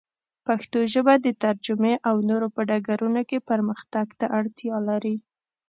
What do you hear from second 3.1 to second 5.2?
کې پرمختګ ته اړتیا لري.